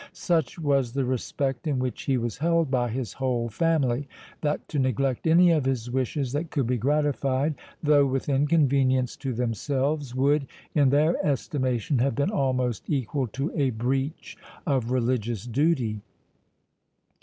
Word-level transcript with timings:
Such 0.13 0.57
was 0.57 0.93
the 0.93 1.05
respect 1.05 1.67
in 1.67 1.77
which 1.77 2.05
he 2.05 2.17
was 2.17 2.39
held 2.39 2.71
by 2.71 2.89
his 2.89 3.13
whole 3.13 3.49
family, 3.49 4.07
that 4.41 4.67
to 4.69 4.79
neglect 4.79 5.27
any 5.27 5.51
of 5.51 5.65
his 5.65 5.91
wishes 5.91 6.31
that 6.33 6.49
could 6.49 6.65
be 6.65 6.77
gratified, 6.79 7.53
though 7.83 8.07
with 8.07 8.27
inconvenience 8.27 9.15
to 9.17 9.31
themselves, 9.31 10.15
would, 10.15 10.47
in 10.73 10.89
their 10.89 11.23
estimation, 11.23 11.99
have 11.99 12.15
been 12.15 12.31
almost 12.31 12.89
equal 12.89 13.27
to 13.27 13.51
a 13.55 13.69
breach 13.69 14.35
of 14.65 14.89
religious 14.89 15.45
duty. 15.45 16.01